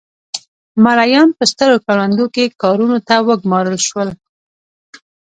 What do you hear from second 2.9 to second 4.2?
ته وګومارل شول.